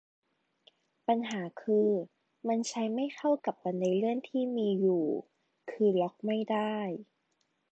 [1.07, 1.89] ปัญหาคือ
[2.47, 5.05] มันใช้ไม่เข้ากับบันไดเลื่อนที่มีอยู่
[5.71, 6.77] คือล็อกไม่ได้